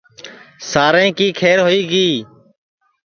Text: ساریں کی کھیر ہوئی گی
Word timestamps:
ساریں 0.71 1.11
کی 1.17 1.27
کھیر 1.39 1.57
ہوئی 1.63 1.81
گی 1.89 2.09